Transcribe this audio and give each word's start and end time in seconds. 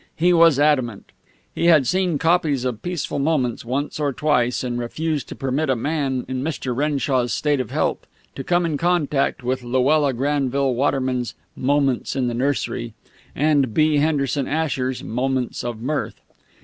He 0.15 0.33
was 0.33 0.57
adamant. 0.57 1.11
He 1.53 1.65
had 1.67 1.85
seen 1.85 2.17
copies 2.17 2.65
of 2.65 2.81
Peaceful 2.81 3.19
Moments 3.19 3.63
once 3.63 3.99
or 3.99 4.11
twice, 4.11 4.63
and 4.63 4.79
refused 4.79 5.29
to 5.29 5.35
permit 5.35 5.69
a 5.69 5.75
man 5.75 6.25
in 6.27 6.41
Mr. 6.43 6.75
Renshaw's 6.75 7.31
state 7.31 7.59
of 7.59 7.69
health 7.69 8.07
to 8.33 8.43
come 8.43 8.65
in 8.65 8.77
contact 8.79 9.43
with 9.43 9.61
Luella 9.61 10.11
Granville 10.13 10.73
Waterman's 10.73 11.35
"Moments 11.55 12.15
in 12.15 12.25
the 12.27 12.33
Nursery" 12.33 12.95
and 13.35 13.75
B. 13.75 13.97
Henderson 13.97 14.47
Asher's 14.47 15.03
"Moments 15.03 15.63
of 15.63 15.83
Mirth." 15.83 16.19